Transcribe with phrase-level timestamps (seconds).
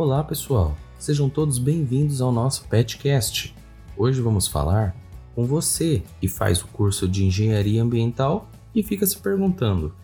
[0.00, 3.54] Olá pessoal, sejam todos bem-vindos ao nosso Petcast.
[3.98, 4.96] Hoje vamos falar
[5.34, 9.94] com você que faz o curso de Engenharia Ambiental e fica se perguntando: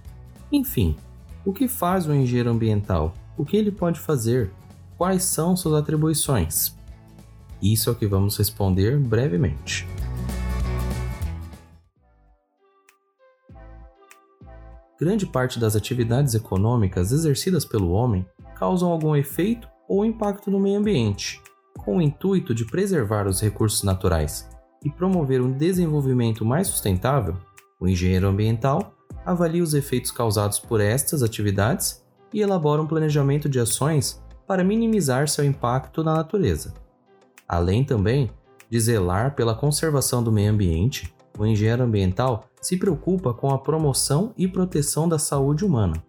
[0.53, 0.95] enfim,
[1.47, 3.15] o que faz o engenheiro ambiental?
[3.39, 4.53] O que ele pode fazer?
[4.99, 6.77] Quais são suas atribuições?
[7.63, 9.89] Isso é o que vamos responder brevemente.
[15.01, 20.79] Grande parte das atividades econômicas exercidas pelo homem causam algum efeito ou impacto no meio
[20.79, 21.41] ambiente,
[21.79, 24.49] com o intuito de preservar os recursos naturais
[24.85, 27.37] e promover um desenvolvimento mais sustentável.
[27.81, 33.59] O engenheiro ambiental avalia os efeitos causados por estas atividades e elabora um planejamento de
[33.59, 36.75] ações para minimizar seu impacto na natureza.
[37.49, 38.31] Além também
[38.71, 44.33] de zelar pela conservação do meio ambiente, o engenheiro ambiental se preocupa com a promoção
[44.37, 46.03] e proteção da saúde humana.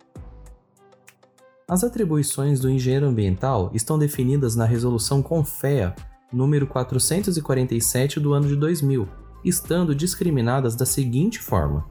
[1.70, 5.94] As atribuições do engenheiro ambiental estão definidas na Resolução CONFEA
[6.32, 9.06] número 447 do ano de 2000,
[9.44, 11.86] estando discriminadas da seguinte forma: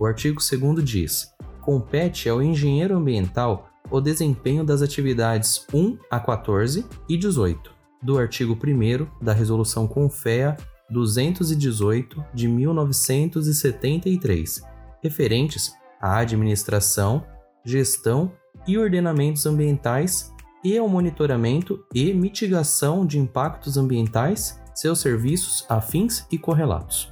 [0.00, 6.84] o artigo 2 diz: compete ao engenheiro ambiental o desempenho das atividades 1 a 14
[7.08, 10.56] e 18 do artigo 1 da Resolução CONFEA
[10.90, 14.60] 218 de 1973,
[15.00, 17.24] referentes à administração,
[17.64, 18.32] gestão
[18.66, 26.38] e ordenamentos ambientais e ao monitoramento e mitigação de impactos ambientais, seus serviços afins e
[26.38, 27.10] correlatos.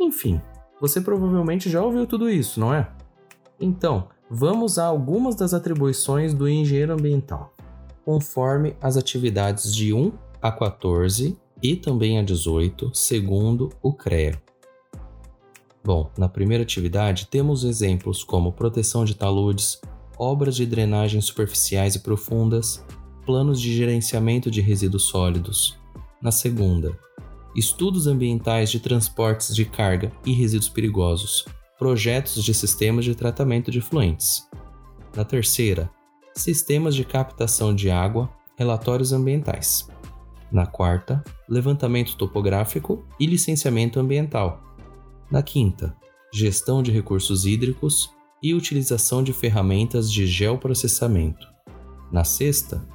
[0.00, 0.40] Enfim,
[0.80, 2.88] você provavelmente já ouviu tudo isso, não é?
[3.58, 7.52] Então, vamos a algumas das atribuições do engenheiro ambiental,
[8.04, 14.40] conforme as atividades de 1 a 14 e também a 18, segundo o CREA.
[15.82, 19.80] Bom, na primeira atividade temos exemplos como proteção de taludes,
[20.18, 22.84] obras de drenagem superficiais e profundas,
[23.24, 25.78] planos de gerenciamento de resíduos sólidos.
[26.20, 26.98] Na segunda,
[27.54, 31.44] estudos ambientais de transportes de carga e resíduos perigosos,
[31.78, 34.48] projetos de sistemas de tratamento de efluentes.
[35.14, 35.90] Na terceira,
[36.34, 39.88] sistemas de captação de água, relatórios ambientais.
[40.50, 44.62] Na quarta, levantamento topográfico e licenciamento ambiental.
[45.30, 45.96] Na quinta,
[46.32, 48.13] gestão de recursos hídricos
[48.44, 51.48] e utilização de ferramentas de geoprocessamento.
[52.12, 52.86] Na sexta,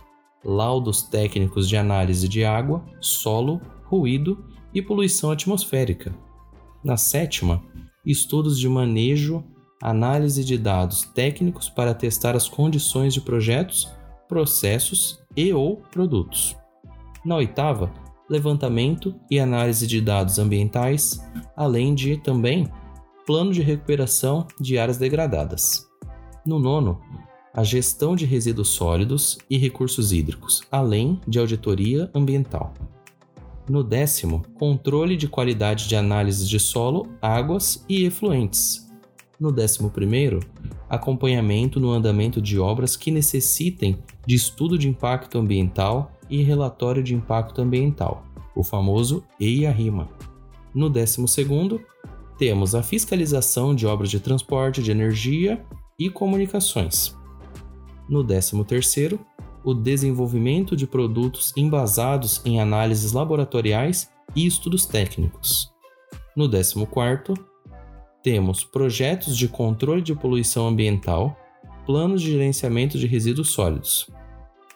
[0.45, 6.15] laudos técnicos de análise de água, solo, ruído e poluição atmosférica.
[6.83, 7.63] Na sétima,
[8.05, 9.43] estudos de manejo,
[9.81, 13.89] análise de dados técnicos para testar as condições de projetos,
[14.27, 16.55] processos e ou produtos.
[17.25, 17.91] Na oitava,
[18.29, 21.19] levantamento e análise de dados ambientais,
[21.57, 22.71] além de também
[23.29, 25.87] plano de recuperação de áreas degradadas.
[26.43, 26.99] No nono,
[27.53, 32.73] a gestão de resíduos sólidos e recursos hídricos, além de auditoria ambiental.
[33.69, 38.91] No décimo, controle de qualidade de análise de solo, águas e efluentes.
[39.39, 40.39] No décimo primeiro,
[40.89, 47.13] acompanhamento no andamento de obras que necessitem de estudo de impacto ambiental e relatório de
[47.13, 48.25] impacto ambiental,
[48.55, 50.09] o famoso EIA-RIMA.
[50.73, 51.79] No décimo segundo,
[52.39, 55.61] temos a fiscalização de obras de transporte de energia
[55.99, 57.13] e comunicações.
[58.07, 59.19] No décimo terceiro,
[59.61, 65.69] o desenvolvimento de produtos embasados em análises laboratoriais e estudos técnicos.
[66.33, 67.33] No 14,
[68.23, 71.37] temos projetos de controle de poluição ambiental,
[71.85, 74.09] planos de gerenciamento de resíduos sólidos.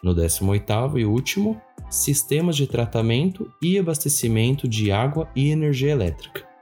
[0.02, 1.58] No 18 e último,
[1.88, 6.53] sistemas de tratamento e abastecimento de água e energia elétrica.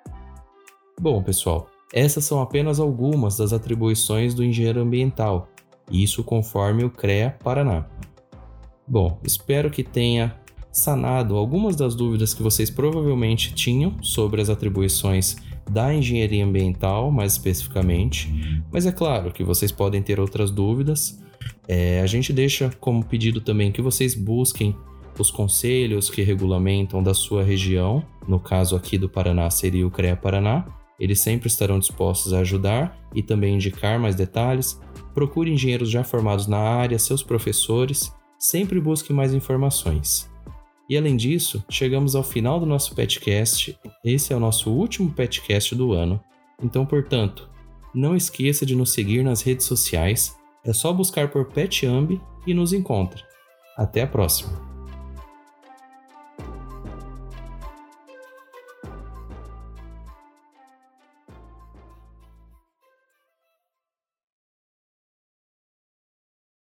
[1.03, 5.49] Bom, pessoal, essas são apenas algumas das atribuições do engenheiro ambiental,
[5.91, 7.87] isso conforme o CREA Paraná.
[8.87, 10.39] Bom, espero que tenha
[10.71, 17.33] sanado algumas das dúvidas que vocês provavelmente tinham sobre as atribuições da engenharia ambiental, mais
[17.33, 18.63] especificamente.
[18.71, 21.21] Mas é claro que vocês podem ter outras dúvidas.
[21.67, 24.77] É, a gente deixa como pedido também que vocês busquem
[25.19, 28.05] os conselhos que regulamentam da sua região.
[28.29, 30.65] No caso aqui do Paraná seria o CREA Paraná.
[31.03, 34.81] Eles sempre estarão dispostos a ajudar e também indicar mais detalhes.
[35.13, 40.31] Procure engenheiros já formados na área, seus professores sempre busque mais informações.
[40.89, 43.77] E além disso, chegamos ao final do nosso petcast.
[44.05, 46.21] Esse é o nosso último petcast do ano.
[46.63, 47.51] Então, portanto,
[47.93, 50.37] não esqueça de nos seguir nas redes sociais.
[50.65, 53.25] É só buscar por PetAmbi e nos encontra.
[53.77, 54.72] Até a próxima!